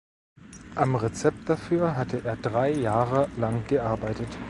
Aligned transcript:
Am 0.73 0.95
Rezept 0.95 1.47
dafür 1.47 1.95
hatte 1.95 2.23
er 2.25 2.35
drei 2.35 2.71
Jahre 2.71 3.29
lang 3.37 3.63
gearbeitet. 3.67 4.35